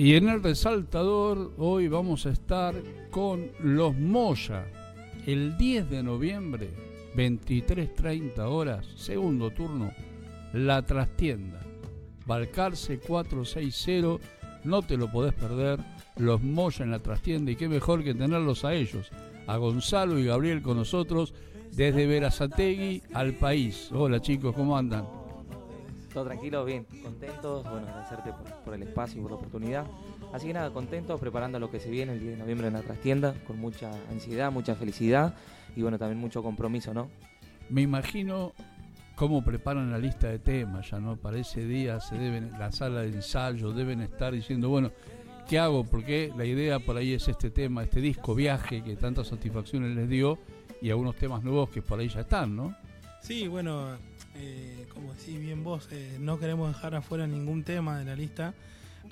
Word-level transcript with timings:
Y 0.00 0.14
en 0.14 0.30
el 0.30 0.42
resaltador 0.42 1.52
hoy 1.58 1.86
vamos 1.86 2.24
a 2.24 2.30
estar 2.30 2.74
con 3.10 3.50
los 3.62 3.94
Moya. 3.94 4.64
El 5.26 5.58
10 5.58 5.90
de 5.90 6.02
noviembre, 6.02 6.70
23.30 7.14 8.38
horas, 8.38 8.86
segundo 8.96 9.50
turno, 9.50 9.92
La 10.54 10.80
Trastienda. 10.80 11.60
Balcarce 12.24 12.98
460, 12.98 14.26
no 14.64 14.80
te 14.80 14.96
lo 14.96 15.12
podés 15.12 15.34
perder. 15.34 15.78
Los 16.16 16.42
Moya 16.42 16.82
en 16.82 16.92
la 16.92 17.00
Trastienda 17.00 17.50
y 17.50 17.56
qué 17.56 17.68
mejor 17.68 18.02
que 18.02 18.14
tenerlos 18.14 18.64
a 18.64 18.72
ellos, 18.72 19.10
a 19.46 19.58
Gonzalo 19.58 20.18
y 20.18 20.24
Gabriel 20.24 20.62
con 20.62 20.78
nosotros 20.78 21.34
desde 21.72 22.06
Verazategui 22.06 23.02
al 23.12 23.34
país. 23.34 23.90
Hola 23.92 24.18
chicos, 24.22 24.56
¿cómo 24.56 24.78
andan? 24.78 25.19
Todo 26.12 26.24
tranquilo, 26.24 26.64
bien, 26.64 26.86
contentos, 27.02 27.62
bueno, 27.70 27.86
agradecerte 27.86 28.32
por, 28.64 28.74
el 28.74 28.82
espacio 28.82 29.20
y 29.20 29.22
por 29.22 29.30
la 29.30 29.36
oportunidad. 29.36 29.86
Así 30.32 30.48
que 30.48 30.52
nada, 30.52 30.72
contentos, 30.72 31.20
preparando 31.20 31.60
lo 31.60 31.70
que 31.70 31.78
se 31.78 31.88
viene 31.88 32.14
el 32.14 32.20
10 32.20 32.32
de 32.32 32.38
noviembre 32.38 32.66
en 32.66 32.72
la 32.72 32.82
trastienda, 32.82 33.34
con 33.46 33.60
mucha 33.60 33.92
ansiedad, 34.10 34.50
mucha 34.50 34.74
felicidad 34.74 35.34
y 35.76 35.82
bueno, 35.82 35.98
también 35.98 36.18
mucho 36.18 36.42
compromiso, 36.42 36.92
¿no? 36.92 37.08
Me 37.68 37.82
imagino 37.82 38.52
cómo 39.14 39.44
preparan 39.44 39.92
la 39.92 39.98
lista 39.98 40.28
de 40.28 40.40
temas, 40.40 40.90
ya 40.90 40.98
no, 40.98 41.16
para 41.16 41.38
ese 41.38 41.64
día 41.64 42.00
se 42.00 42.16
deben, 42.16 42.52
la 42.58 42.72
sala 42.72 43.02
de 43.02 43.08
ensayo, 43.08 43.70
deben 43.70 44.00
estar 44.00 44.32
diciendo, 44.32 44.68
bueno, 44.68 44.90
¿qué 45.48 45.60
hago? 45.60 45.84
Porque 45.84 46.32
la 46.36 46.44
idea 46.44 46.80
por 46.80 46.96
ahí 46.96 47.12
es 47.12 47.28
este 47.28 47.50
tema, 47.50 47.84
este 47.84 48.00
disco, 48.00 48.34
viaje, 48.34 48.82
que 48.82 48.96
tantas 48.96 49.28
satisfacciones 49.28 49.94
les 49.94 50.08
dio 50.08 50.38
y 50.82 50.90
algunos 50.90 51.14
temas 51.14 51.44
nuevos 51.44 51.68
que 51.70 51.82
por 51.82 52.00
ahí 52.00 52.08
ya 52.08 52.22
están, 52.22 52.56
¿no? 52.56 52.74
Sí, 53.22 53.48
bueno, 53.48 53.96
eh, 54.34 54.86
como 54.92 55.12
decís 55.12 55.38
bien 55.38 55.62
vos, 55.62 55.88
eh, 55.92 56.16
no 56.20 56.38
queremos 56.38 56.68
dejar 56.68 56.94
afuera 56.94 57.26
ningún 57.26 57.62
tema 57.62 57.98
de 57.98 58.04
la 58.04 58.16
lista, 58.16 58.54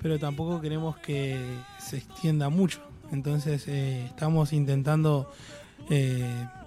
pero 0.01 0.17
tampoco 0.17 0.61
queremos 0.61 0.97
que 0.97 1.37
se 1.77 1.97
extienda 1.97 2.49
mucho. 2.49 2.81
Entonces 3.11 3.67
eh, 3.67 4.05
estamos 4.05 4.53
intentando 4.53 5.31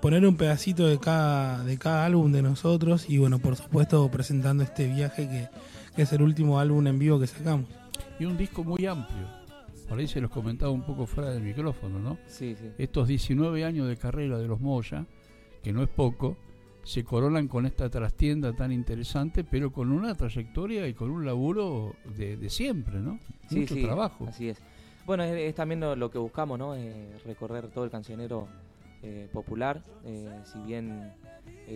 poner 0.01 0.27
un 0.27 0.37
pedacito 0.37 0.89
de 0.89 0.99
cada, 0.99 1.63
de 1.63 1.79
cada 1.79 2.05
álbum 2.07 2.33
de 2.33 2.43
nosotros 2.43 3.09
y 3.09 3.19
bueno, 3.19 3.39
por 3.39 3.55
supuesto 3.55 4.11
presentando 4.11 4.65
este 4.65 4.89
viaje 4.89 5.29
que, 5.29 5.49
que 5.95 6.03
es 6.03 6.13
el 6.13 6.23
último 6.23 6.59
álbum 6.59 6.85
en 6.89 6.99
vivo 6.99 7.21
que 7.21 7.29
sacamos. 7.29 7.67
Y 8.19 8.25
un 8.25 8.37
disco 8.37 8.65
muy 8.65 8.85
amplio. 8.87 9.29
Por 9.89 9.99
ahí 9.99 10.09
se 10.09 10.21
los 10.21 10.31
comentaba 10.31 10.73
un 10.73 10.83
poco 10.83 11.07
fuera 11.07 11.31
del 11.31 11.43
micrófono, 11.43 12.01
¿no? 12.01 12.19
Sí, 12.27 12.57
sí. 12.59 12.71
Estos 12.79 13.07
19 13.07 13.65
años 13.65 13.87
de 13.87 13.97
carrera 13.97 14.39
de 14.39 14.49
los 14.49 14.61
Moya, 14.61 15.07
que 15.63 15.73
no 15.73 15.83
es 15.83 15.89
poco, 15.89 16.37
se 16.85 17.05
coronan 17.05 17.49
con 17.49 17.67
esta 17.67 17.89
trastienda 17.89 18.53
tan 18.53 18.73
interesante, 18.73 19.45
pero 19.45 19.73
con 19.73 19.93
una 19.93 20.15
trayectoria 20.15 20.87
y 20.89 20.95
con 20.95 21.11
un 21.11 21.25
laburo 21.25 21.95
de, 22.17 22.51
siempre, 22.51 22.99
¿no? 22.99 23.21
Sí, 23.49 23.61
Mucho 23.61 23.81
trabajo. 23.81 24.27
Así 24.29 24.49
es. 24.49 24.59
Bueno, 25.07 25.23
es, 25.25 25.55
también 25.55 25.81
lo, 25.81 26.11
que 26.11 26.19
buscamos, 26.19 26.59
¿no? 26.59 26.75
Eh, 26.75 27.17
recorrer 27.25 27.69
todo 27.69 27.85
el 27.85 27.91
cancionero 27.91 28.49
eh, 29.03 29.29
popular. 29.33 29.83
Eh, 30.05 30.29
si 30.45 30.59
bien 30.61 31.13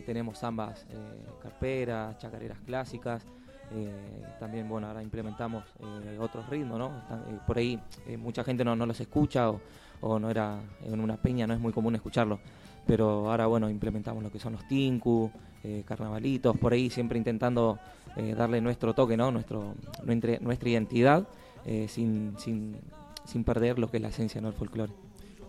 tenemos 0.04 0.42
ambas 0.42 0.84
carperas, 1.42 2.18
chacareras 2.18 2.58
clásicas, 2.66 3.24
también, 4.38 4.68
bueno, 4.68 4.88
ahora 4.88 5.02
implementamos 5.02 5.64
otros 6.20 6.48
ritmos, 6.48 6.78
¿no? 6.78 6.92
por 7.46 7.58
ahí 7.58 7.80
mucha 8.18 8.44
gente 8.44 8.64
no, 8.64 8.76
no 8.76 8.84
los 8.84 9.00
escucha 9.00 9.50
o, 9.50 9.60
o 10.02 10.18
no 10.18 10.30
era 10.30 10.60
en 10.84 11.00
una 11.00 11.16
peña, 11.16 11.46
no 11.46 11.54
es 11.54 11.60
muy 11.60 11.72
común 11.72 11.94
escucharlo 11.94 12.38
pero 12.86 13.30
ahora 13.30 13.46
bueno, 13.46 13.68
implementamos 13.68 14.22
lo 14.22 14.30
que 14.30 14.38
son 14.38 14.52
los 14.52 14.66
tinku, 14.68 15.30
eh, 15.64 15.82
carnavalitos, 15.84 16.56
por 16.56 16.72
ahí 16.72 16.90
siempre 16.90 17.18
intentando 17.18 17.78
eh, 18.16 18.34
darle 18.34 18.60
nuestro 18.60 18.94
toque, 18.94 19.16
¿no? 19.16 19.30
Nuestro, 19.30 19.74
nuestra, 20.04 20.38
nuestra 20.40 20.68
identidad 20.68 21.26
eh, 21.64 21.86
sin, 21.88 22.34
sin, 22.38 22.76
sin, 23.24 23.42
perder 23.42 23.78
lo 23.78 23.90
que 23.90 23.96
es 23.96 24.02
la 24.02 24.08
esencia 24.10 24.40
del 24.40 24.52
folclore. 24.52 24.92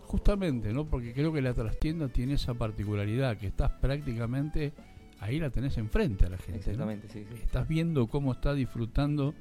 Justamente, 0.06 0.72
¿no? 0.72 0.86
Porque 0.86 1.12
creo 1.12 1.32
que 1.32 1.40
la 1.40 1.54
trastienda 1.54 2.08
tiene 2.08 2.34
esa 2.34 2.54
particularidad, 2.54 3.36
que 3.36 3.46
estás 3.46 3.70
prácticamente, 3.72 4.72
ahí 5.20 5.38
la 5.38 5.50
tenés 5.50 5.76
enfrente 5.78 6.26
a 6.26 6.30
la 6.30 6.38
gente. 6.38 6.58
Exactamente, 6.58 7.08
sí, 7.08 7.24
sí. 7.28 7.40
Estás 7.42 7.68
viendo 7.68 8.08
cómo 8.08 8.32
está 8.32 8.54
disfrutando 8.54 9.34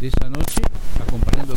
de 0.00 0.08
esa 0.08 0.28
noche, 0.28 0.60
acompañando 1.00 1.54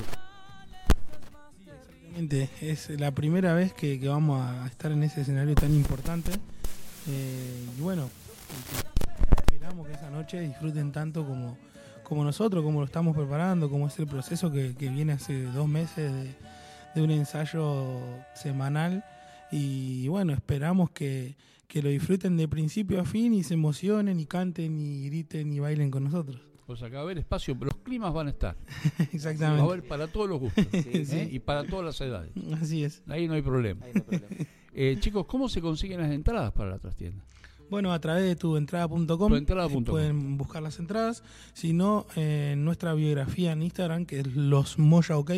es 2.62 2.90
la 3.00 3.12
primera 3.12 3.54
vez 3.54 3.74
que, 3.74 4.00
vamos 4.08 4.42
a 4.42 4.68
estar 4.68 4.92
en 4.92 5.04
ese 5.04 5.22
escenario 5.22 5.56
tan 5.56 5.74
importante. 5.74 6.32
Eh, 7.08 7.66
y 7.78 7.82
bueno, 7.82 8.10
esperamos 9.52 9.88
que 9.88 9.94
esa 9.94 10.10
noche 10.10 10.42
disfruten 10.42 10.92
tanto 10.92 11.26
como, 11.26 11.58
nosotros, 12.24 12.64
como 12.64 12.82
lo 12.82 12.86
estamos 12.86 13.16
preparando, 13.16 13.70
como 13.70 13.88
es 13.88 13.98
el 14.00 14.08
proceso 14.08 14.52
que, 14.52 14.74
viene 14.78 15.14
hace 15.14 15.44
dos 15.44 15.68
meses 15.68 16.12
de, 16.94 17.02
un 17.02 17.12
ensayo 17.12 18.00
semanal. 18.36 19.04
Y 19.52 20.08
bueno, 20.08 20.34
esperamos 20.34 20.92
que, 20.92 21.36
que 21.68 21.82
lo 21.82 21.90
disfruten 21.90 22.38
de 22.38 22.48
principio 22.48 23.02
a 23.02 23.06
fin 23.06 23.34
y 23.34 23.44
se 23.44 23.54
emocionen 23.54 24.20
y 24.20 24.26
canten 24.26 24.80
y 24.80 25.06
griten 25.08 25.54
y 25.54 25.60
bailen 25.60 25.90
con 25.90 26.04
nosotros. 26.04 26.51
Pues 26.72 26.84
acá 26.84 26.94
va 26.94 27.00
a 27.00 27.04
haber 27.04 27.18
espacio, 27.18 27.54
pero 27.60 27.72
los 27.72 27.84
climas 27.84 28.14
van 28.14 28.28
a 28.28 28.30
estar. 28.30 28.56
Exactamente. 29.12 29.62
Va 29.62 29.68
a 29.68 29.74
haber 29.74 29.86
para 29.86 30.08
todos 30.08 30.30
los 30.30 30.40
gustos 30.40 30.66
¿eh? 30.72 31.28
y 31.30 31.40
para 31.40 31.66
todas 31.66 31.84
las 31.84 32.00
edades. 32.00 32.32
Así 32.62 32.86
es. 32.86 33.04
Ahí 33.10 33.28
no 33.28 33.34
hay 33.34 33.42
problema. 33.42 33.86
Eh, 34.74 34.96
chicos, 35.02 35.26
¿cómo 35.26 35.50
se 35.50 35.60
consiguen 35.60 36.00
las 36.00 36.12
entradas 36.12 36.54
para 36.54 36.70
la 36.70 36.80
trastienda? 36.80 37.26
Bueno, 37.70 37.92
a 37.92 38.00
través 38.00 38.24
de 38.24 38.38
tuentrada.com 38.38 39.36
eh, 39.36 39.82
pueden 39.86 40.38
buscar 40.38 40.64
las 40.64 40.80
entradas. 40.80 41.26
Si 41.52 41.74
no, 41.74 42.06
en 42.16 42.64
nuestra 42.64 42.94
biografía 42.94 43.52
en 43.52 43.64
Instagram, 43.64 44.06
que 44.06 44.22
es 44.22 44.34
los 44.34 44.80
Moya 44.80 45.18
OK, 45.18 45.32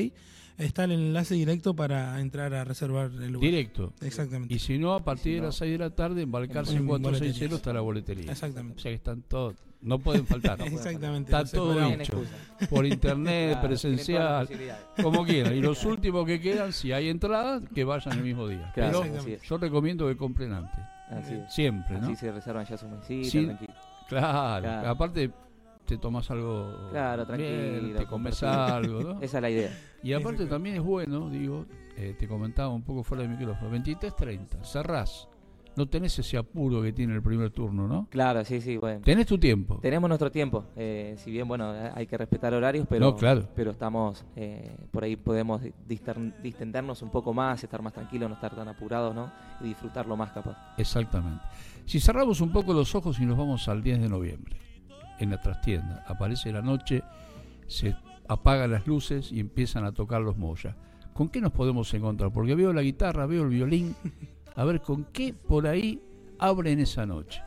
está 0.57 0.83
el 0.85 0.91
enlace 0.91 1.35
directo 1.35 1.75
para 1.75 2.19
entrar 2.19 2.53
a 2.53 2.63
reservar 2.63 3.07
el 3.07 3.33
lugar. 3.33 3.49
Directo. 3.49 3.93
Exactamente. 4.01 4.53
Y 4.53 4.59
si 4.59 4.77
no, 4.77 4.93
a 4.93 5.03
partir 5.03 5.35
de 5.35 5.47
las 5.47 5.55
6 5.55 5.71
de 5.71 5.77
la 5.77 5.89
tarde, 5.89 6.21
en 6.23 6.31
Balcarce 6.31 6.79
460 6.79 7.55
está 7.55 7.73
la 7.73 7.81
boletería. 7.81 8.31
Exactamente. 8.31 8.79
O 8.79 8.81
sea 8.81 8.91
que 8.91 8.95
están 8.95 9.21
todos, 9.23 9.55
no 9.81 9.99
pueden 9.99 10.25
faltar. 10.25 10.61
Exactamente. 10.65 11.31
Está 11.31 11.45
todo 11.45 11.81
hecho. 11.89 12.23
Por 12.69 12.85
internet, 12.87 13.59
presencial, 13.61 14.47
como 15.01 15.25
quieran. 15.25 15.55
Y 15.55 15.61
los 15.61 15.85
últimos 15.85 16.25
que 16.25 16.39
quedan, 16.39 16.73
si 16.73 16.91
hay 16.91 17.09
entradas, 17.09 17.63
que 17.73 17.83
vayan 17.83 18.17
el 18.17 18.23
mismo 18.23 18.47
día. 18.47 18.71
Pero 18.75 19.03
yo 19.43 19.57
recomiendo 19.57 20.07
que 20.07 20.17
compren 20.17 20.53
antes. 20.53 20.79
Así 21.09 21.35
Siempre, 21.49 21.99
¿no? 21.99 22.07
Así 22.07 22.15
se 22.15 22.31
reservan 22.31 22.65
ya 22.65 22.77
su 22.77 22.87
mesita, 22.87 23.59
claro. 24.07 24.89
Aparte, 24.89 25.31
te 25.85 25.97
tomas 25.97 26.29
algo. 26.31 26.89
Claro, 26.91 27.25
tranquilo. 27.25 27.99
te 27.99 28.05
comes 28.05 28.41
algo, 28.43 29.01
¿no? 29.01 29.11
Esa 29.21 29.37
es 29.37 29.41
la 29.41 29.49
idea. 29.49 29.79
Y 30.01 30.13
aparte 30.13 30.45
también 30.45 30.75
es 30.75 30.83
bueno, 30.83 31.29
digo, 31.29 31.65
eh, 31.97 32.15
te 32.17 32.27
comentaba 32.27 32.69
un 32.69 32.83
poco 32.83 33.03
fuera 33.03 33.23
de 33.23 33.29
micrófono, 33.29 33.71
23.30, 33.71 34.63
cerrás. 34.63 35.27
No 35.75 35.87
tenés 35.87 36.19
ese 36.19 36.37
apuro 36.37 36.83
que 36.83 36.93
tiene 36.93 37.15
el 37.15 37.23
primer 37.23 37.49
turno, 37.49 37.87
¿no? 37.87 38.07
Claro, 38.11 38.45
sí, 38.45 38.61
sí, 38.61 38.77
bueno. 38.77 39.01
Tenés 39.01 39.25
tu 39.25 39.39
tiempo. 39.39 39.79
Tenemos 39.81 40.07
nuestro 40.07 40.29
tiempo. 40.29 40.65
Eh, 40.75 41.15
si 41.17 41.31
bien, 41.31 41.47
bueno, 41.47 41.73
hay 41.95 42.05
que 42.05 42.15
respetar 42.15 42.53
horarios, 42.53 42.85
pero, 42.87 43.15
claro. 43.15 43.47
pero 43.55 43.71
estamos, 43.71 44.23
eh, 44.35 44.77
por 44.91 45.03
ahí 45.03 45.15
podemos 45.15 45.61
distendernos 45.87 47.01
un 47.01 47.09
poco 47.09 47.33
más, 47.33 47.63
estar 47.63 47.81
más 47.81 47.93
tranquilos, 47.93 48.29
no 48.29 48.35
estar 48.35 48.55
tan 48.55 48.67
apurados, 48.67 49.15
¿no? 49.15 49.31
Y 49.61 49.69
disfrutarlo 49.69 50.15
más 50.15 50.31
capaz. 50.31 50.75
Exactamente. 50.77 51.43
Si 51.87 51.99
cerramos 51.99 52.39
un 52.39 52.51
poco 52.51 52.71
los 52.73 52.93
ojos 52.93 53.19
y 53.19 53.25
nos 53.25 53.35
vamos 53.35 53.67
al 53.67 53.81
10 53.81 53.99
de 53.99 54.09
noviembre 54.09 54.63
en 55.19 55.31
la 55.31 55.41
trastienda. 55.41 56.03
Aparece 56.07 56.51
la 56.51 56.61
noche, 56.61 57.03
se 57.67 57.95
apagan 58.27 58.71
las 58.71 58.87
luces 58.87 59.31
y 59.31 59.39
empiezan 59.39 59.85
a 59.85 59.91
tocar 59.91 60.21
los 60.21 60.37
Moya. 60.37 60.75
¿Con 61.13 61.29
qué 61.29 61.41
nos 61.41 61.51
podemos 61.51 61.93
encontrar? 61.93 62.31
Porque 62.31 62.55
veo 62.55 62.73
la 62.73 62.81
guitarra, 62.81 63.25
veo 63.25 63.43
el 63.43 63.49
violín. 63.49 63.95
A 64.55 64.63
ver, 64.65 64.81
¿con 64.81 65.05
qué 65.05 65.33
por 65.33 65.67
ahí 65.67 66.01
abren 66.39 66.79
esa 66.79 67.05
noche? 67.05 67.41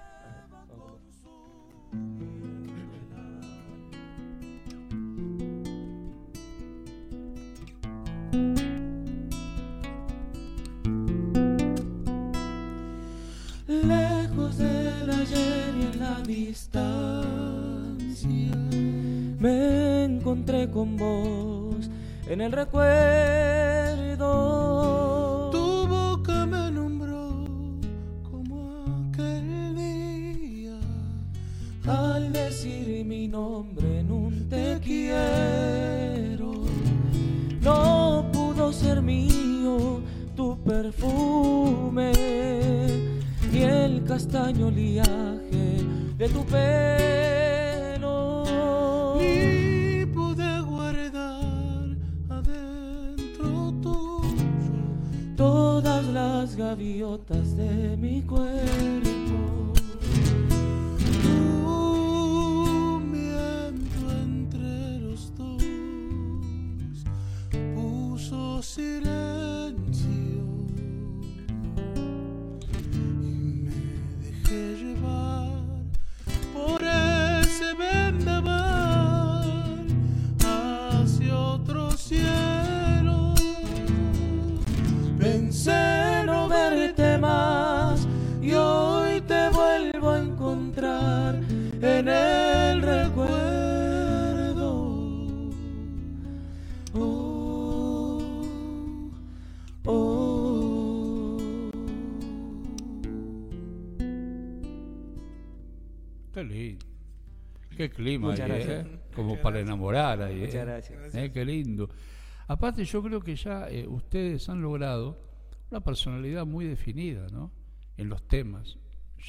Lejos 13.69 14.59
ayer 15.11 15.75
y 15.79 15.83
en 15.83 15.99
la 16.01 16.21
vista 16.27 17.23
me 19.39 20.05
encontré 20.05 20.71
con 20.71 20.97
vos 20.97 21.91
en 22.27 22.41
el 22.41 22.51
recuerdo. 22.53 22.91
Tu 25.53 25.87
boca 25.87 26.47
me 26.47 26.71
nombró 26.71 27.45
como 28.29 28.85
aquel 29.11 29.77
día 29.77 30.81
al 31.87 32.33
decir 32.33 33.05
mi 33.05 33.29
nombre 33.29 34.01
en 34.01 34.11
un 34.11 34.49
te 34.49 34.81
quiero. 34.81 36.65
No 37.61 38.29
pudo 38.33 38.73
ser 38.73 39.03
mío 39.03 39.46
castaño 44.17 44.71
liaje 44.71 45.85
de 46.17 46.29
tu 46.31 46.43
pelo. 46.47 48.15
Ni 49.19 50.07
pude 50.07 50.61
guardar 50.63 51.85
adentro 52.31 53.75
tuyo 53.83 54.87
todas 55.37 56.03
las 56.07 56.57
gaviotas 56.57 57.59
de 57.59 57.99
mi 57.99 58.23
cuerpo. 58.23 59.06
Qué 107.89 107.95
clima 107.95 108.31
Muchas 108.31 108.51
ahí, 108.51 108.63
gracias. 108.65 108.87
¿eh? 108.87 108.99
Como 109.15 109.41
para 109.41 109.61
enamorar 109.61 110.23
ahí. 110.23 110.43
¿eh? 110.43 110.47
Muchas 110.47 110.67
gracias. 110.67 111.15
Eh, 111.15 111.31
Qué 111.33 111.45
lindo. 111.45 111.89
Aparte, 112.49 112.85
yo 112.85 113.03
creo 113.03 113.21
que 113.21 113.35
ya 113.37 113.69
eh, 113.69 113.87
ustedes 113.89 114.49
han 114.49 114.63
logrado 114.63 115.19
una 115.71 115.81
personalidad 115.81 116.47
muy 116.47 116.67
definida, 116.67 117.27
¿no? 117.33 117.51
En 117.97 118.09
los 118.09 118.27
temas. 118.29 118.79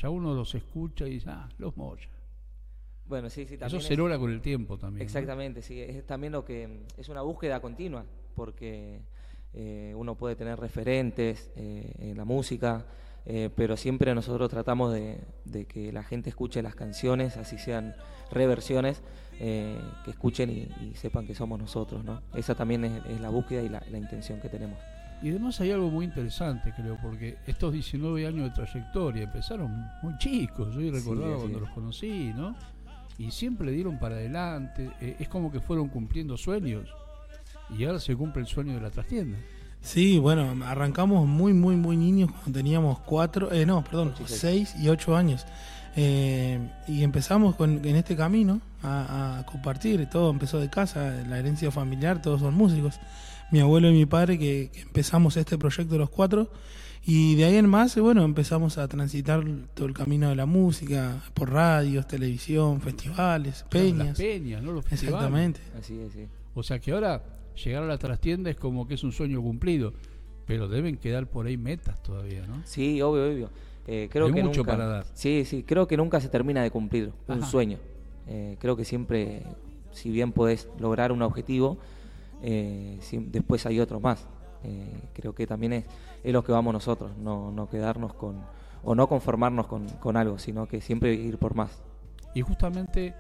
Ya 0.01 0.09
uno 0.09 0.33
los 0.36 0.54
escucha 0.54 1.07
y 1.07 1.12
dice, 1.12 1.30
ah, 1.30 1.50
los 1.57 1.75
Moya. 1.77 2.07
Bueno, 3.06 3.30
sí, 3.30 3.45
sí, 3.45 3.54
Eso 3.56 3.59
también. 3.62 3.81
se 3.81 3.94
es- 3.94 3.98
logra 3.98 4.19
con 4.19 4.31
el 4.31 4.42
tiempo 4.42 4.77
también. 4.77 5.00
¿no? 5.00 5.04
Exactamente, 5.04 5.62
sí, 5.62 5.80
es 5.81 6.06
también 6.06 6.33
lo 6.33 6.44
que 6.44 6.81
es 6.98 7.07
una 7.09 7.21
búsqueda 7.21 7.59
continua, 7.62 8.06
porque 8.36 9.01
eh, 9.54 9.94
uno 9.95 10.15
puede 10.15 10.36
tener 10.36 10.59
referentes 10.59 11.50
eh, 11.56 11.92
en 12.00 12.18
la 12.18 12.25
música, 12.25 12.86
eh, 13.30 13.50
pero 13.56 13.76
siempre 13.78 14.16
nosotros 14.16 14.50
tratamos 14.50 14.94
de, 14.94 15.20
de 15.46 15.66
que 15.66 15.92
la 15.92 16.04
gente 16.04 16.30
escuche 16.30 16.62
las 16.62 16.76
canciones, 16.76 17.36
así 17.38 17.58
sean 17.58 17.94
reversiones, 18.32 19.02
eh, 19.40 19.78
que 20.06 20.12
escuchen 20.12 20.50
y, 20.50 20.68
y 20.86 20.96
sepan 20.96 21.28
que 21.28 21.36
somos 21.36 21.60
nosotros, 21.60 22.04
¿no? 22.06 22.22
Esa 22.34 22.56
también 22.56 22.86
es, 22.86 23.06
es 23.06 23.20
la 23.20 23.30
búsqueda 23.30 23.62
y 23.62 23.70
la, 23.70 23.84
la 23.92 23.98
intención 23.98 24.40
que 24.40 24.50
tenemos. 24.50 24.80
Y 25.22 25.30
además 25.32 25.60
hay 25.62 25.72
algo 25.72 25.90
muy 25.90 26.06
interesante, 26.06 26.72
creo, 26.76 26.98
porque 27.02 27.38
estos 27.48 27.74
19 27.74 28.26
años 28.28 28.44
de 28.46 28.52
trayectoria 28.52 29.24
empezaron 29.24 29.72
muy 30.04 30.18
chicos. 30.20 30.74
Yo 30.76 30.80
recordaba 30.92 31.34
así 31.34 31.42
cuando 31.42 31.60
los 31.60 31.70
conocí, 31.72 32.32
¿no? 32.36 32.56
Y 33.18 33.32
siempre 33.32 33.72
dieron 33.72 33.98
para 34.00 34.16
adelante. 34.16 34.92
eh, 35.02 35.16
es 35.20 35.28
como 35.28 35.52
que 35.52 35.60
fueron 35.60 35.90
cumpliendo 35.90 36.38
sueños. 36.38 36.94
Y 37.78 37.84
ahora 37.84 38.00
se 38.00 38.16
cumple 38.16 38.44
el 38.44 38.48
sueño 38.48 38.76
de 38.76 38.82
la 38.82 38.92
trastienda. 38.92 39.38
Sí, 39.82 40.20
bueno, 40.20 40.66
arrancamos 40.66 41.28
muy, 41.28 41.54
muy, 41.54 41.76
muy 41.76 41.96
niños 41.96 42.30
cuando 42.32 42.52
teníamos 42.60 43.00
cuatro, 43.00 43.52
eh, 43.54 43.66
no, 43.66 43.84
perdón, 43.84 44.10
Ocho 44.16 44.28
seis. 44.28 44.70
seis 44.70 44.76
y 44.84 44.90
ocho 44.90 45.16
años. 45.16 45.46
Eh, 45.96 46.60
y 46.88 47.04
empezamos 47.04 47.56
con, 47.56 47.84
en 47.86 47.96
este 47.96 48.16
camino 48.16 48.62
a, 48.84 49.40
a 49.40 49.46
compartir, 49.46 50.08
todo 50.10 50.30
empezó 50.30 50.60
de 50.60 50.70
casa, 50.70 51.12
la 51.28 51.40
herencia 51.40 51.72
familiar, 51.72 52.22
todos 52.22 52.42
son 52.42 52.54
músicos. 52.54 53.00
Mi 53.50 53.62
abuelo 53.62 53.90
y 53.90 53.94
mi 53.94 54.06
padre 54.06 54.38
que, 54.38 54.70
que 54.74 54.82
empezamos 54.82 55.38
este 55.38 55.58
proyecto 55.58 55.98
los 55.98 56.10
cuatro 56.10 56.52
y 57.06 57.36
de 57.36 57.46
ahí 57.46 57.56
en 57.56 57.70
más, 57.70 57.98
bueno, 57.98 58.26
empezamos 58.26 58.78
a 58.78 58.86
transitar 58.90 59.42
todo 59.74 59.88
el 59.88 59.94
camino 59.94 60.28
de 60.28 60.36
la 60.36 60.46
música, 60.46 61.24
por 61.34 61.54
radios, 61.54 62.06
televisión, 62.06 62.82
festivales, 62.82 63.66
peñas. 63.70 64.08
Las 64.08 64.18
peñas, 64.18 64.62
¿no? 64.62 64.74
Los 64.74 64.84
festivales. 64.84 65.16
Exactamente. 65.16 65.62
Así 65.80 65.98
es, 65.98 66.12
sí. 66.12 66.28
O 66.54 66.64
sea 66.64 66.80
que 66.80 66.92
ahora 66.92 67.24
llegar 67.57 67.83
a 67.83 67.88
la 67.88 67.98
trastienda 67.98 68.50
es 68.50 68.56
como 68.56 68.88
que 68.88 68.94
es 68.94 69.04
un 69.04 69.12
sueño 69.12 69.42
cumplido. 69.42 69.94
Pero 70.45 70.69
deben 70.69 70.95
quedar 70.98 71.27
por 71.27 71.45
ahí 71.45 71.57
metas 71.57 72.01
todavía, 72.01 72.48
¿no? 72.48 72.62
Sí, 72.63 73.01
obvio, 73.01 73.25
obvio. 73.25 73.50
Eh, 73.86 74.07
creo 74.09 74.27
Hay 74.27 74.33
que 74.33 74.44
mucho 74.44 74.62
nunca, 74.62 74.71
para 74.71 74.86
dar. 74.86 75.06
Sí, 75.13 75.44
sí, 75.45 75.63
creo 75.63 75.88
que 75.88 75.98
nunca 75.98 76.21
se 76.21 76.30
termina 76.30 76.63
de 76.63 76.71
cumplir 76.71 77.12
un 77.27 77.44
sueño. 77.44 77.77
Eh, 78.27 78.57
creo 78.59 78.75
que 78.75 78.86
siempre, 78.86 79.44
si 79.92 80.09
bien 80.09 80.31
podés 80.31 80.69
lograr 80.80 81.12
un 81.12 81.21
objetivo, 81.21 81.77
eh, 82.42 83.00
después 83.27 83.65
hay 83.65 83.80
otro 83.80 84.00
más. 84.00 84.27
Eh, 84.63 85.01
creo 85.13 85.33
que 85.33 85.48
también 85.48 85.74
es, 85.74 85.86
es 86.24 86.33
lo 86.33 86.44
que 86.44 86.51
vamos 86.51 86.74
nosotros, 86.74 87.15
no, 87.18 87.51
no 87.51 87.69
quedarnos 87.69 88.13
con, 88.13 88.42
o 88.83 88.95
no 88.95 89.07
conformarnos 89.07 89.68
con, 89.68 89.88
con 89.88 90.18
algo, 90.18 90.39
sino 90.39 90.68
que 90.68 90.81
siempre 90.81 91.13
ir 91.13 91.38
por 91.38 91.56
más. 91.56 91.81
Y 92.36 92.42
justamente 92.42 93.15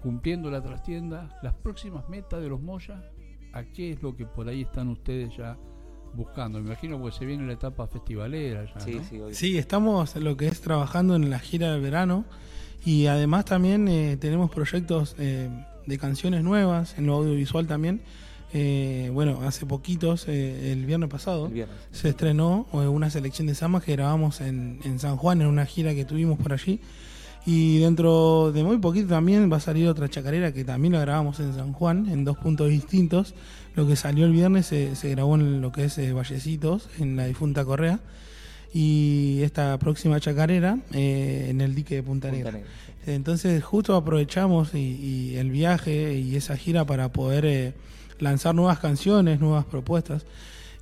cumpliendo 0.00 0.50
la 0.50 0.62
trastienda, 0.62 1.38
las 1.42 1.52
próximas 1.52 2.08
metas 2.08 2.40
de 2.40 2.48
los 2.48 2.62
Moya, 2.62 3.10
¿a 3.56 3.64
qué 3.64 3.92
es 3.92 4.02
lo 4.02 4.14
que 4.16 4.26
por 4.26 4.48
ahí 4.48 4.62
están 4.62 4.88
ustedes 4.88 5.36
ya 5.36 5.56
buscando? 6.14 6.58
Me 6.60 6.66
imagino 6.66 7.02
que 7.02 7.12
se 7.12 7.24
viene 7.24 7.46
la 7.46 7.54
etapa 7.54 7.86
festivalera 7.86 8.64
ya. 8.64 8.80
Sí, 8.80 8.94
¿no? 8.94 9.28
sí. 9.28 9.34
Sí, 9.34 9.58
estamos 9.58 10.14
lo 10.16 10.36
que 10.36 10.48
es 10.48 10.60
trabajando 10.60 11.16
en 11.16 11.30
la 11.30 11.38
gira 11.38 11.72
del 11.72 11.80
verano 11.80 12.24
y 12.84 13.06
además 13.06 13.44
también 13.46 13.88
eh, 13.88 14.16
tenemos 14.18 14.50
proyectos 14.50 15.16
eh, 15.18 15.48
de 15.86 15.98
canciones 15.98 16.42
nuevas 16.42 16.96
en 16.98 17.06
lo 17.06 17.14
audiovisual 17.14 17.66
también. 17.66 18.00
Eh, 18.52 19.10
bueno, 19.12 19.40
hace 19.42 19.66
poquitos, 19.66 20.28
eh, 20.28 20.72
el 20.72 20.86
viernes 20.86 21.10
pasado, 21.10 21.46
El 21.46 21.52
viernes. 21.52 21.76
se 21.90 22.10
estrenó 22.10 22.66
una 22.72 23.10
selección 23.10 23.48
de 23.48 23.54
sambas 23.54 23.82
que 23.82 23.92
grabamos 23.92 24.40
en, 24.40 24.78
en 24.84 24.98
San 24.98 25.16
Juan 25.16 25.40
en 25.42 25.48
una 25.48 25.66
gira 25.66 25.94
que 25.94 26.04
tuvimos 26.04 26.38
por 26.38 26.52
allí. 26.52 26.80
Y 27.46 27.78
dentro 27.78 28.50
de 28.50 28.64
muy 28.64 28.78
poquito 28.78 29.06
también 29.06 29.50
va 29.50 29.58
a 29.58 29.60
salir 29.60 29.86
otra 29.86 30.08
chacarera 30.08 30.52
que 30.52 30.64
también 30.64 30.94
la 30.94 31.00
grabamos 31.00 31.38
en 31.38 31.54
San 31.54 31.72
Juan, 31.72 32.08
en 32.08 32.24
dos 32.24 32.36
puntos 32.36 32.68
distintos. 32.68 33.34
Lo 33.76 33.86
que 33.86 33.94
salió 33.94 34.26
el 34.26 34.32
viernes 34.32 34.66
se, 34.66 34.96
se 34.96 35.10
grabó 35.10 35.36
en 35.36 35.60
lo 35.60 35.70
que 35.70 35.84
es 35.84 35.96
eh, 35.98 36.12
Vallecitos, 36.12 36.88
en 36.98 37.14
la 37.14 37.26
difunta 37.26 37.64
Correa. 37.64 38.00
Y 38.74 39.42
esta 39.42 39.78
próxima 39.78 40.18
chacarera 40.18 40.80
eh, 40.92 41.46
en 41.48 41.60
el 41.60 41.76
dique 41.76 41.94
de 41.94 42.02
Punta 42.02 42.30
Punta 42.30 42.50
Negra. 42.50 42.66
Entonces 43.06 43.62
justo 43.62 43.94
aprovechamos 43.94 44.74
y, 44.74 44.78
y 44.78 45.36
el 45.36 45.52
viaje 45.52 46.18
y 46.18 46.34
esa 46.34 46.56
gira 46.56 46.84
para 46.84 47.12
poder 47.12 47.46
eh, 47.46 47.74
lanzar 48.18 48.56
nuevas 48.56 48.80
canciones, 48.80 49.38
nuevas 49.38 49.64
propuestas. 49.66 50.26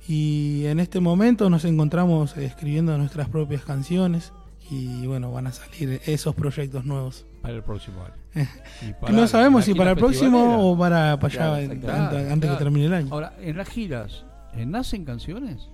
Y 0.07 0.63
en 0.65 0.79
este 0.79 0.99
momento 0.99 1.47
nos 1.51 1.63
encontramos 1.63 2.35
escribiendo 2.37 2.97
nuestras 2.97 3.29
propias 3.29 3.63
canciones 3.63 4.33
y 4.71 5.05
bueno, 5.07 5.31
van 5.31 5.47
a 5.47 5.51
salir 5.51 6.01
esos 6.05 6.33
proyectos 6.35 6.85
nuevos. 6.85 7.25
Para 7.41 7.53
el 7.55 7.63
próximo 7.63 8.01
año. 8.03 8.13
Eh, 8.35 8.47
Y 8.89 8.93
para 8.93 9.13
no 9.13 9.27
sabemos 9.27 9.65
si 9.65 9.73
para 9.75 9.91
el 9.91 9.97
próximo 9.97 10.71
o 10.71 10.77
para, 10.77 11.17
para 11.19 11.33
Claro, 11.33 11.53
allá 11.53 11.63
antes, 11.71 11.79
Claro, 11.79 12.17
antes 12.17 12.37
claro. 12.39 12.57
que 12.57 12.63
termine 12.63 12.85
el 12.87 12.93
año. 12.93 13.07
Ahora, 13.13 13.33
en 13.39 13.57
las 13.57 13.69
giras, 13.69 14.25
¿nacen 14.55 15.05
canciones? 15.05 15.69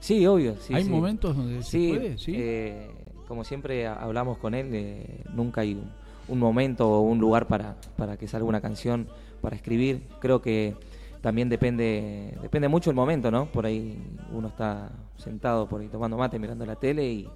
Sí, 0.00 0.26
obvio. 0.26 0.56
Sí, 0.60 0.74
¿Hay 0.74 0.84
sí. 0.84 0.90
momentos 0.90 1.36
donde 1.36 1.62
Sí, 1.62 1.88
se 1.92 1.98
puede? 1.98 2.18
Sí. 2.18 2.32
eh, 2.36 2.90
como 3.26 3.42
siempre 3.44 3.86
ha- 3.86 3.94
hablamos 3.94 4.38
con 4.38 4.54
él, 4.54 4.68
eh, 4.72 5.22
nunca 5.34 5.62
hay 5.62 5.72
un, 5.74 5.90
un 6.28 6.38
momento 6.38 6.88
o 6.88 7.00
un 7.00 7.18
lugar 7.18 7.46
para, 7.48 7.76
para 7.96 8.16
que 8.16 8.28
salga 8.28 8.46
una 8.46 8.60
canción, 8.60 9.08
para 9.40 9.56
escribir. 9.56 10.02
Creo 10.20 10.42
que 10.42 10.74
también 11.22 11.48
depende 11.48 12.36
depende 12.42 12.68
mucho 12.68 12.90
el 12.90 12.96
momento, 12.96 13.30
¿no? 13.30 13.46
Por 13.46 13.64
ahí 13.66 13.98
uno 14.32 14.48
está 14.48 14.90
sentado 15.16 15.66
por 15.66 15.80
ahí 15.80 15.88
tomando 15.88 16.16
mate, 16.18 16.38
mirando 16.38 16.64
la 16.66 16.76
tele 16.76 17.10
y, 17.10 17.28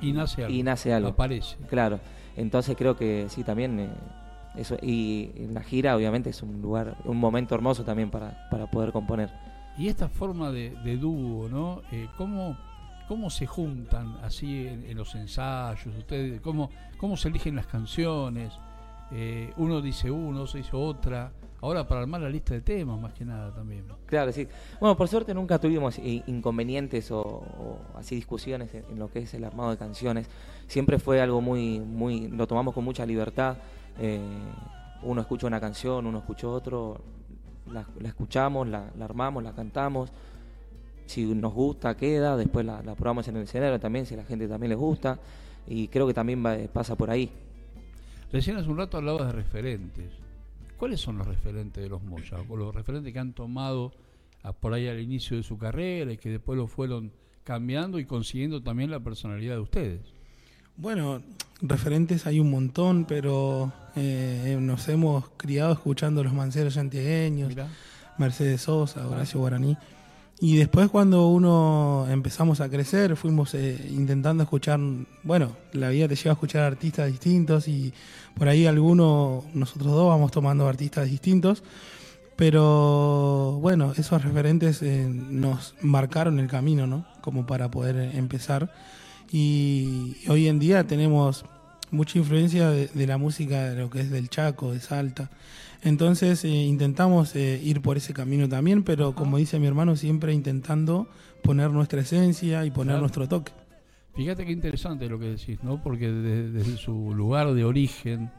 y 0.00 0.12
nace 0.12 0.44
algo. 0.44 0.54
y 0.54 0.62
nace 0.62 0.92
algo. 0.92 1.08
Aparece. 1.10 1.56
Claro. 1.68 2.00
Entonces 2.36 2.76
creo 2.76 2.96
que 2.96 3.26
sí, 3.28 3.42
también 3.44 3.80
eh, 3.80 3.90
eso. 4.56 4.76
Y 4.80 5.30
la 5.52 5.62
gira, 5.62 5.96
obviamente, 5.96 6.30
es 6.30 6.42
un 6.42 6.62
lugar, 6.62 6.96
un 7.04 7.16
momento 7.16 7.54
hermoso 7.54 7.84
también 7.84 8.10
para, 8.10 8.48
para 8.50 8.70
poder 8.70 8.92
componer. 8.92 9.30
Y 9.76 9.88
esta 9.88 10.08
forma 10.08 10.50
de, 10.50 10.70
de 10.84 10.96
dúo, 10.96 11.48
¿no? 11.48 11.82
Eh, 11.92 12.08
¿cómo, 12.16 12.56
¿Cómo 13.08 13.30
se 13.30 13.46
juntan 13.46 14.18
así 14.22 14.66
en, 14.66 14.84
en 14.84 14.96
los 14.96 15.14
ensayos? 15.14 15.96
ustedes 15.96 16.40
¿cómo, 16.40 16.70
¿Cómo 16.98 17.16
se 17.16 17.28
eligen 17.28 17.56
las 17.56 17.66
canciones? 17.66 18.52
Eh, 19.10 19.52
uno 19.56 19.80
dice 19.80 20.10
uno, 20.10 20.42
otro 20.42 20.58
dice 20.58 20.76
otra. 20.76 21.32
Ahora 21.60 21.88
para 21.88 22.02
armar 22.02 22.20
la 22.20 22.28
lista 22.28 22.54
de 22.54 22.60
temas, 22.60 23.00
más 23.00 23.12
que 23.14 23.24
nada 23.24 23.52
también. 23.52 23.84
Claro, 24.06 24.30
sí. 24.30 24.46
Bueno, 24.78 24.96
por 24.96 25.08
suerte 25.08 25.34
nunca 25.34 25.58
tuvimos 25.58 25.98
inconvenientes 25.98 27.10
o, 27.10 27.42
así 27.96 28.14
discusiones 28.14 28.72
en, 28.74 28.98
lo 28.98 29.10
que 29.10 29.20
es 29.20 29.34
el 29.34 29.44
armado 29.44 29.70
de 29.70 29.76
canciones. 29.76 30.28
Siempre 30.68 31.00
fue 31.00 31.20
algo 31.20 31.40
muy, 31.40 31.80
muy, 31.80 32.28
lo 32.28 32.46
tomamos 32.46 32.74
con 32.74 32.84
mucha 32.84 33.04
libertad. 33.04 33.56
Eh, 33.98 34.20
uno 35.02 35.20
escucha 35.20 35.48
una 35.48 35.60
canción, 35.60 36.06
uno 36.06 36.18
escucha 36.18 36.46
otro, 36.46 37.00
la, 37.72 37.84
escuchamos, 38.04 38.68
la, 38.68 38.92
armamos, 39.00 39.42
la 39.42 39.52
cantamos. 39.52 40.12
Si 41.06 41.24
nos 41.24 41.52
gusta, 41.52 41.96
queda. 41.96 42.36
Después 42.36 42.64
la, 42.64 42.82
probamos 42.94 43.26
en 43.26 43.36
el 43.36 43.42
escenario 43.42 43.80
también, 43.80 44.06
si 44.06 44.14
a 44.14 44.18
la 44.18 44.24
gente 44.24 44.46
también 44.46 44.70
les 44.70 44.78
gusta. 44.78 45.18
Y 45.66 45.88
creo 45.88 46.06
que 46.06 46.14
también 46.14 46.70
pasa 46.72 46.94
por 46.94 47.10
ahí. 47.10 47.32
Recién 48.32 48.56
hace 48.56 48.68
un 48.68 48.76
rato 48.76 48.96
hablabas 48.98 49.26
de 49.26 49.32
referentes. 49.32 50.10
¿Cuáles 50.78 51.00
son 51.00 51.18
los 51.18 51.26
referentes 51.26 51.82
de 51.82 51.88
los 51.88 52.02
Moya? 52.02 52.36
O 52.48 52.56
los 52.56 52.74
referentes 52.74 53.12
que 53.12 53.18
han 53.18 53.32
tomado 53.32 53.92
a- 54.42 54.52
por 54.52 54.72
ahí 54.74 54.86
al 54.86 55.00
inicio 55.00 55.36
de 55.36 55.42
su 55.42 55.58
carrera 55.58 56.12
y 56.12 56.18
que 56.18 56.30
después 56.30 56.56
lo 56.56 56.66
fueron 56.68 57.10
cambiando 57.44 57.98
y 57.98 58.04
consiguiendo 58.04 58.62
también 58.62 58.90
la 58.90 59.00
personalidad 59.00 59.54
de 59.54 59.60
ustedes. 59.60 60.00
Bueno, 60.76 61.22
referentes 61.60 62.26
hay 62.26 62.38
un 62.38 62.50
montón, 62.50 63.04
pero 63.06 63.72
eh, 63.96 64.56
nos 64.60 64.88
hemos 64.88 65.28
criado 65.36 65.72
escuchando 65.72 66.22
los 66.22 66.32
manceros 66.32 66.74
santiagueños, 66.74 67.52
Mercedes 68.18 68.60
Sosa, 68.62 69.08
Horacio 69.08 69.40
Guaraní. 69.40 69.76
Y 70.40 70.56
después 70.56 70.88
cuando 70.88 71.28
uno 71.28 72.06
empezamos 72.08 72.60
a 72.60 72.68
crecer, 72.68 73.16
fuimos 73.16 73.54
eh, 73.54 73.88
intentando 73.90 74.44
escuchar, 74.44 74.78
bueno, 75.24 75.56
la 75.72 75.88
vida 75.88 76.06
te 76.06 76.14
lleva 76.14 76.30
a 76.30 76.34
escuchar 76.34 76.62
artistas 76.62 77.08
distintos 77.08 77.66
y 77.66 77.92
por 78.34 78.46
ahí 78.46 78.66
algunos, 78.66 79.44
nosotros 79.52 79.92
dos 79.92 80.08
vamos 80.08 80.30
tomando 80.30 80.68
artistas 80.68 81.10
distintos, 81.10 81.64
pero 82.36 83.58
bueno, 83.60 83.92
esos 83.96 84.22
referentes 84.22 84.80
eh, 84.82 85.08
nos 85.08 85.74
marcaron 85.82 86.38
el 86.38 86.46
camino, 86.46 86.86
¿no? 86.86 87.04
Como 87.20 87.44
para 87.44 87.68
poder 87.68 87.96
empezar. 88.14 88.72
Y 89.32 90.18
hoy 90.28 90.46
en 90.46 90.60
día 90.60 90.86
tenemos 90.86 91.44
mucha 91.90 92.18
influencia 92.18 92.70
de, 92.70 93.06
la 93.06 93.18
música 93.18 93.70
de 93.70 93.76
lo 93.76 93.90
que 93.90 94.00
es 94.00 94.10
del 94.10 94.28
Chaco, 94.28 94.72
de 94.72 94.78
Salta. 94.78 95.30
Entonces 95.82 96.44
eh, 96.44 96.48
intentamos 96.48 97.34
eh, 97.36 97.60
ir 97.62 97.80
por 97.80 97.96
ese 97.96 98.12
camino 98.12 98.48
también, 98.48 98.82
pero 98.82 99.14
como 99.14 99.36
dice 99.36 99.58
mi 99.58 99.66
hermano, 99.66 99.96
siempre 99.96 100.32
intentando 100.32 101.08
poner 101.42 101.70
nuestra 101.70 102.00
esencia 102.00 102.64
y 102.64 102.70
poner 102.70 102.98
nuestro 102.98 103.28
toque. 103.28 103.52
Fíjate 104.14 104.44
qué 104.44 104.50
interesante 104.50 105.08
lo 105.08 105.18
que 105.18 105.26
decís, 105.26 105.62
¿no? 105.62 105.80
Porque 105.80 106.10
desde, 106.10 106.76
su 106.76 107.14
lugar 107.14 107.52
de 107.54 107.64
origen, 107.64 108.30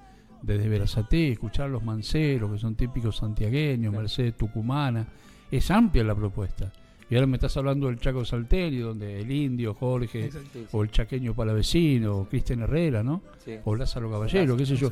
desde 0.41 0.67
Verazate, 0.67 1.31
escuchar 1.31 1.67
a 1.67 1.69
los 1.69 1.83
manceros, 1.83 2.51
que 2.51 2.57
son 2.57 2.75
típicos 2.75 3.15
santiagueños, 3.17 3.93
Mercedes 3.93 4.35
tucumana, 4.35 5.07
es 5.49 5.71
amplia 5.71 6.03
la 6.03 6.15
propuesta. 6.15 6.71
Y 7.09 7.15
ahora 7.15 7.25
me 7.25 7.37
estás 7.37 7.55
hablando 7.57 7.87
del 7.87 7.97
Chaco 7.97 8.23
Salterio, 8.23 8.87
donde 8.87 9.21
el 9.21 9.31
indio, 9.31 9.73
Jorge, 9.73 10.29
o 10.71 10.83
el 10.83 10.91
chaqueño 10.91 11.33
Palavecino, 11.33 12.17
o 12.17 12.25
Cristian 12.29 12.59
Herrera, 12.61 13.01
¿no? 13.01 13.23
O 13.63 13.73
Lázaro 13.73 14.11
Caballero, 14.11 14.55
qué 14.55 14.65
sé 14.65 14.75
yo. 14.75 14.89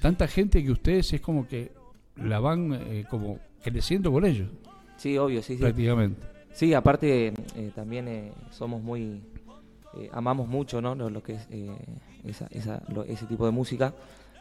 Tanta 0.00 0.28
gente 0.28 0.62
que 0.62 0.70
ustedes 0.70 1.12
es 1.12 1.20
como 1.20 1.46
que 1.46 1.72
la 2.22 2.40
van 2.40 2.72
eh, 2.72 3.04
como 3.08 3.38
creciendo 3.62 4.12
con 4.12 4.24
ellos. 4.24 4.48
Sí, 4.96 5.16
obvio, 5.18 5.42
sí, 5.42 5.54
sí. 5.54 5.60
Prácticamente. 5.60 6.20
Sí, 6.52 6.74
aparte 6.74 7.28
eh, 7.28 7.70
también 7.74 8.08
eh, 8.08 8.32
somos 8.50 8.82
muy... 8.82 9.20
amamos 10.12 10.48
mucho, 10.48 10.80
¿no? 10.80 10.94
Lo, 10.94 11.22
que 11.22 11.34
es 11.34 11.48
ese 12.24 13.26
tipo 13.26 13.46
de 13.46 13.52
música 13.52 13.94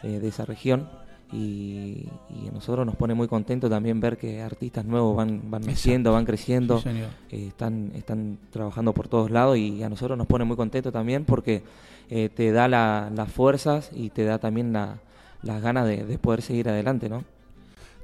de 0.04 0.28
esa 0.28 0.46
región 0.46 0.88
y, 1.32 2.08
a 2.48 2.52
nosotros 2.52 2.86
nos 2.86 2.96
pone 2.96 3.14
muy 3.14 3.28
contento 3.28 3.70
también 3.70 4.00
ver 4.00 4.18
que 4.18 4.42
artistas 4.42 4.86
nuevos 4.86 5.16
van, 5.16 5.52
van 5.52 5.62
naciendo, 5.62 6.14
van 6.14 6.26
creciendo, 6.26 6.82
eh, 6.86 7.48
están, 7.48 7.92
están 7.96 8.38
trabajando 8.50 8.94
por 8.94 9.08
todos 9.08 9.30
lados 9.30 9.58
y 9.58 9.84
a 9.84 9.90
nosotros 9.90 10.18
nos 10.18 10.28
pone 10.28 10.46
muy 10.46 10.56
contento 10.56 10.92
también 10.92 11.26
porque 11.26 11.64
eh, 12.10 12.30
te 12.30 12.52
da 12.52 12.68
las 12.68 13.32
fuerzas 13.32 13.92
y 13.94 14.10
te 14.10 14.24
da 14.24 14.40
también 14.40 14.72
las 14.72 15.62
ganas 15.62 15.86
de, 15.86 16.18
poder 16.18 16.42
seguir 16.42 16.70
adelante, 16.70 17.10
¿no? 17.10 17.24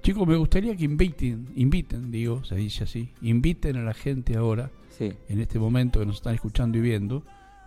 Chicos, 0.04 0.28
me 0.28 0.36
gustaría 0.36 0.76
que 0.76 0.84
inviten, 0.84 1.48
inviten, 1.56 2.12
digo, 2.12 2.44
se 2.44 2.56
dice 2.56 2.84
así, 2.84 3.14
inviten 3.22 3.78
a 3.78 3.84
la 3.84 3.94
gente 3.94 4.36
ahora, 4.36 4.70
en 5.00 5.40
este 5.40 5.60
momento 5.60 6.02
que 6.02 6.06
nos 6.06 6.18
están 6.18 6.36
escuchando 6.36 6.78
y 6.78 6.82
viendo, 6.82 7.24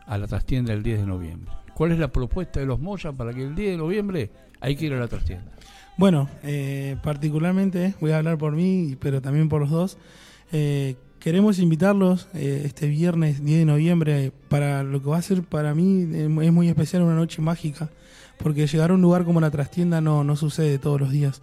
a 0.07 0.19
la 0.19 0.27
trastienda 0.27 0.75
del 0.75 0.83
10 0.83 1.01
de 1.01 1.07
noviembre. 1.07 1.51
¿Cuál 1.75 1.93
es 1.93 1.99
la 1.99 2.09
propuesta 2.09 2.61
de 2.61 2.67
los 2.67 2.79
Moya 2.79 3.11
para 3.11 3.33
que 3.33 3.43
el 3.43 3.55
10 3.55 3.71
de 3.71 3.77
noviembre 3.79 4.31
hay 4.61 4.77
que 4.77 4.85
ir 4.85 4.93
a 4.93 4.99
la 4.99 5.09
trastienda? 5.09 5.51
Bueno, 5.97 6.29
eh, 6.43 6.99
particularmente 7.03 7.95
voy 8.03 8.11
a 8.11 8.19
hablar 8.19 8.37
por 8.37 8.53
mí, 8.53 8.99
pero 9.01 9.23
también 9.23 9.49
por 9.49 9.63
los 9.63 9.71
dos. 9.71 9.97
Eh, 10.53 10.97
queremos 11.19 11.59
invitarlos 11.59 12.29
eh, 12.35 12.65
este 12.67 12.87
viernes 12.87 13.43
10 13.43 13.61
de 13.61 13.65
noviembre 13.65 14.31
para 14.51 14.83
lo 14.83 15.01
que 15.01 15.09
va 15.09 15.17
a 15.17 15.23
ser 15.23 15.43
para 15.43 15.75
mí 15.75 16.07
es 16.13 16.53
muy 16.53 16.69
especial, 16.69 17.01
una 17.01 17.15
noche 17.15 17.41
mágica, 17.41 17.89
porque 18.37 18.67
llegar 18.67 18.91
a 18.91 18.95
un 18.95 19.01
lugar 19.01 19.25
como 19.25 19.41
la 19.41 19.51
trastienda 19.51 20.03
no, 20.03 20.23
no 20.23 20.37
sucede 20.37 20.79
todos 20.79 21.01
los 21.01 21.11
días. 21.11 21.41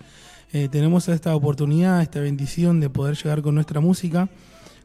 Tenemos 0.69 1.07
esta 1.09 1.35
oportunidad, 1.35 2.01
esta 2.01 2.19
bendición 2.19 2.79
de 2.79 2.89
poder 2.89 3.15
llegar 3.15 3.41
con 3.41 3.55
nuestra 3.55 3.79
música 3.79 4.29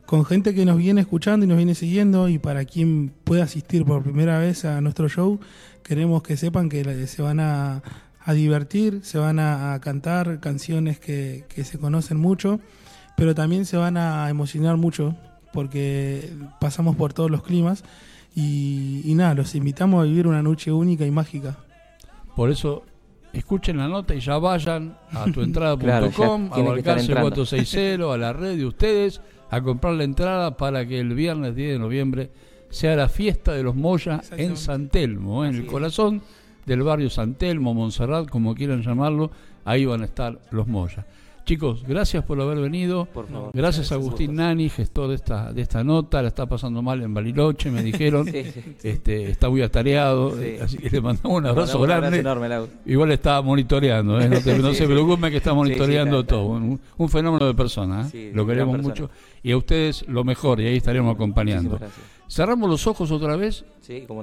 con 0.08 0.24
gente 0.24 0.54
que 0.54 0.64
nos 0.64 0.78
viene 0.78 1.02
escuchando 1.02 1.44
y 1.44 1.48
nos 1.50 1.58
viene 1.58 1.74
siguiendo 1.74 2.30
y 2.30 2.38
para 2.38 2.64
quien 2.64 3.12
pueda 3.24 3.44
asistir 3.44 3.84
por 3.84 4.02
primera 4.02 4.38
vez 4.38 4.64
a 4.64 4.80
nuestro 4.80 5.06
show, 5.10 5.38
queremos 5.82 6.22
que 6.22 6.38
sepan 6.38 6.70
que 6.70 7.06
se 7.06 7.20
van 7.20 7.40
a, 7.40 7.82
divertir, 8.28 9.00
se 9.02 9.18
van 9.18 9.38
a, 9.38 9.78
cantar 9.82 10.40
canciones 10.40 10.98
que, 10.98 11.44
se 11.62 11.78
conocen 11.78 12.16
mucho, 12.16 12.58
pero 13.18 13.34
también 13.34 13.66
se 13.66 13.76
van 13.76 13.98
a 13.98 14.30
emocionar 14.30 14.78
mucho 14.78 15.14
porque 15.52 16.32
pasamos 16.58 16.96
por 16.96 17.12
todos 17.12 17.30
los 17.30 17.42
climas 17.42 17.84
y, 18.34 19.12
nada, 19.14 19.34
los 19.34 19.54
invitamos 19.54 20.00
a 20.00 20.04
vivir 20.04 20.26
una 20.26 20.42
noche 20.42 20.72
única 20.72 21.04
y 21.04 21.10
mágica. 21.10 21.58
Por 22.34 22.50
eso 22.50 22.82
escuchen 23.32 23.78
la 23.78 23.88
nota 23.88 24.14
y 24.14 24.20
ya 24.20 24.38
vayan 24.38 24.96
a 25.12 25.24
tuentrada.com, 25.26 26.50
a 26.52 26.62
Balcarce 26.62 27.12
460, 27.12 28.12
a 28.12 28.16
la 28.16 28.32
red 28.32 28.56
de 28.56 28.66
ustedes 28.66 29.20
a 29.50 29.60
comprar 29.60 29.94
la 29.94 30.04
entrada 30.04 30.56
para 30.56 30.86
que 30.86 31.00
el 31.00 31.14
viernes 31.14 31.54
10 31.54 31.72
de 31.72 31.78
noviembre 31.78 32.30
sea 32.70 32.96
la 32.96 33.08
fiesta 33.08 33.52
de 33.52 33.62
los 33.62 33.74
Moya 33.74 34.20
en 34.36 34.56
San 34.56 34.88
Telmo, 34.88 35.44
en 35.44 35.54
el 35.54 35.66
corazón 35.66 36.22
del 36.66 36.82
barrio 36.82 37.08
San 37.08 37.34
Telmo, 37.34 37.72
Montserrat, 37.72 38.28
como 38.28 38.54
quieran 38.54 38.82
llamarlo, 38.82 39.30
ahí 39.64 39.86
van 39.86 40.02
a 40.02 40.04
estar 40.04 40.38
los 40.50 40.66
Moya. 40.66 41.06
Chicos, 41.48 41.82
gracias 41.88 42.22
por 42.26 42.38
haber 42.42 42.58
venido. 42.58 43.08
Gracias 43.54 43.90
a 43.90 43.94
Agustín 43.94 44.34
Nani, 44.34 44.68
gestor 44.68 45.08
de 45.08 45.14
esta, 45.14 45.50
de 45.50 45.62
esta 45.62 45.82
nota. 45.82 46.20
La 46.20 46.28
está 46.28 46.44
pasando 46.44 46.82
mal 46.82 47.02
en 47.02 47.14
Bariloche, 47.14 47.70
me 47.70 47.82
dijeron. 47.82 48.28
este 48.82 49.30
Está 49.30 49.48
muy 49.48 49.62
atareado. 49.62 50.34
Así 50.60 50.76
que 50.76 50.90
le 50.90 51.00
mandamos 51.00 51.38
un 51.38 51.46
abrazo 51.46 51.80
grande. 51.80 52.22
Igual 52.84 53.12
está 53.12 53.40
monitoreando. 53.40 54.20
¿eh? 54.20 54.28
No, 54.28 54.74
se 54.74 54.86
preocupen 54.86 55.30
que 55.30 55.38
está 55.38 55.54
monitoreando 55.54 56.22
todo. 56.26 56.48
Un, 56.48 57.08
fenómeno 57.08 57.46
de 57.46 57.54
persona. 57.54 58.06
¿eh? 58.12 58.30
lo 58.34 58.46
queremos 58.46 58.82
mucho. 58.82 59.08
Y 59.42 59.52
a 59.52 59.56
ustedes 59.56 60.06
lo 60.06 60.24
mejor. 60.24 60.60
Y 60.60 60.66
ahí 60.66 60.76
estaremos 60.76 61.14
acompañando. 61.14 61.80
Cerramos 62.28 62.68
los 62.68 62.86
ojos 62.86 63.10
otra 63.10 63.36
vez. 63.36 63.64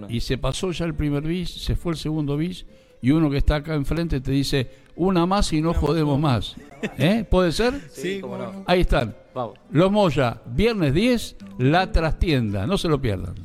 Y 0.10 0.20
se 0.20 0.38
pasó 0.38 0.72
ya 0.72 0.86
el 0.86 0.94
primer 0.94 1.24
bis, 1.24 1.50
se 1.50 1.76
fue 1.76 1.94
el 1.94 1.98
segundo 1.98 2.38
bis. 2.38 2.68
Y 3.02 3.12
uno 3.12 3.30
que 3.30 3.38
está 3.38 3.56
acá 3.56 3.76
enfrente 3.76 4.22
te 4.22 4.32
dice 4.32 4.70
una 4.96 5.26
más 5.26 5.52
y 5.54 5.62
no 5.62 5.74
jodemos 5.74 6.20
más. 6.20 6.56
¿Eh? 6.98 7.26
¿Puede 7.30 7.52
ser? 7.52 7.90
Sí, 7.92 8.20
cómo 8.22 8.38
no. 8.38 8.64
Ahí 8.66 8.82
están. 8.82 9.16
Vamos. 9.34 9.58
Los 9.72 9.92
Moya, 9.92 10.42
viernes 10.46 10.94
10, 10.94 11.36
la 11.60 11.92
trastienda. 11.92 12.66
No 12.66 12.78
se 12.78 12.88
lo 12.88 13.02
pierdan. 13.02 13.36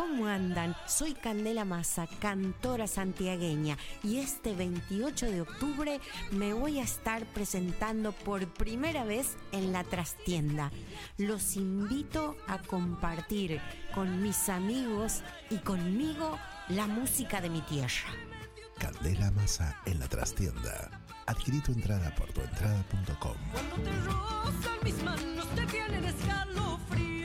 ¿Cómo 0.00 0.28
andan? 0.28 0.74
Soy 0.86 1.12
Candela 1.12 1.66
Massa, 1.66 2.08
cantora 2.20 2.86
santiagueña, 2.86 3.76
y 4.02 4.16
este 4.16 4.54
28 4.54 5.26
de 5.26 5.42
octubre 5.42 6.00
me 6.30 6.54
voy 6.54 6.78
a 6.78 6.84
estar 6.84 7.26
presentando 7.26 8.12
por 8.12 8.48
primera 8.48 9.04
vez 9.04 9.36
en 9.52 9.72
la 9.72 9.84
trastienda. 9.84 10.72
Los 11.18 11.54
invito 11.56 12.34
a 12.48 12.56
compartir 12.62 13.60
con 13.94 14.22
mis 14.22 14.48
amigos 14.48 15.20
y 15.50 15.58
conmigo 15.58 16.38
la 16.68 16.86
música 16.86 17.42
de 17.42 17.50
mi 17.50 17.60
tierra. 17.60 18.08
Candela 18.78 19.30
Massa 19.32 19.76
en 19.84 20.00
la 20.00 20.08
trastienda. 20.08 20.90
Adquirí 21.26 21.60
tu 21.60 21.72
entrada 21.72 22.14
por 22.14 22.32
tuentrada.com. 22.32 23.36
Cuando 23.52 23.76
te 23.76 23.92
rozan 24.06 24.78
mis 24.82 25.02
manos, 25.02 25.46
te 25.54 25.66
vienen 25.66 26.06
escalofríos. 26.06 27.19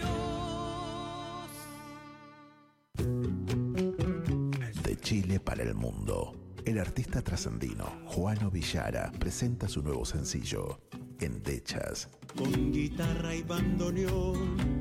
Chile 5.35 5.39
para 5.39 5.63
el 5.63 5.73
mundo. 5.73 6.33
El 6.65 6.79
artista 6.79 7.21
trascendino 7.21 7.85
Juano 8.05 8.49
Villara 8.49 9.11
presenta 9.19 9.67
su 9.67 9.81
nuevo 9.81 10.05
sencillo, 10.05 10.79
Endechas. 11.19 12.09
Con 12.37 12.71
guitarra 12.71 13.35
y 13.35 13.43
bandoneón, 13.43 14.79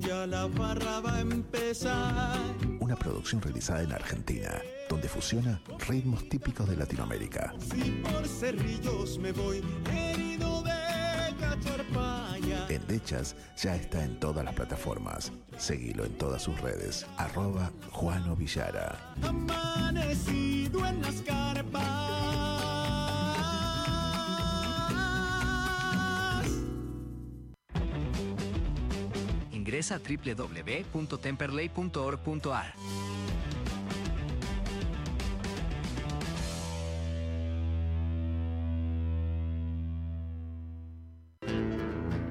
ya 0.00 0.26
la 0.26 0.46
barra 0.46 1.00
va 1.00 1.16
a 1.16 1.20
empezar. 1.20 2.38
Una 2.80 2.96
producción 2.96 3.40
realizada 3.40 3.82
en 3.82 3.92
Argentina, 3.92 4.50
donde 4.88 5.08
fusiona 5.08 5.62
ritmos 5.86 6.28
típicos 6.28 6.68
de 6.68 6.76
Latinoamérica. 6.76 7.54
Si 7.60 8.02
por 8.02 8.26
cerrillos 8.26 9.18
me 9.18 9.32
voy 9.32 9.62
herido. 9.92 10.47
Endechas 12.78 13.34
ya 13.56 13.74
está 13.74 14.04
en 14.04 14.20
todas 14.20 14.44
las 14.44 14.54
plataformas. 14.54 15.32
Seguilo 15.56 16.04
en 16.04 16.12
todas 16.16 16.42
sus 16.42 16.60
redes. 16.60 17.04
Arroba 17.16 17.72
Juano 17.90 18.36
Villara. 18.36 19.14
Amanecido 19.22 20.86
en 20.86 21.02
las 21.02 21.20
carpas. 21.22 21.82
Ingresa 29.52 29.96
a 29.96 29.98
www.temperley.org.ar. 29.98 32.74